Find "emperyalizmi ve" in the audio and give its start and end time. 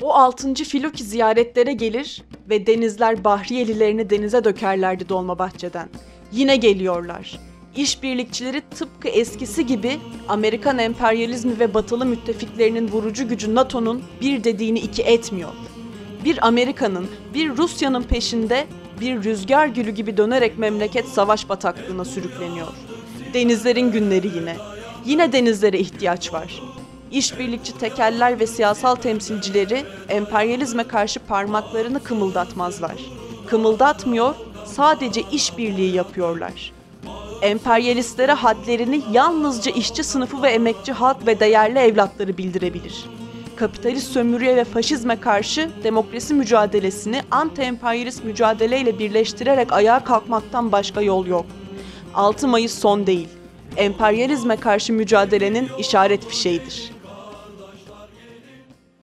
10.78-11.74